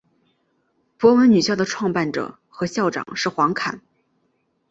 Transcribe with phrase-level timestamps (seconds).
[0.97, 3.81] 博文女校的创办者和校长是黄侃。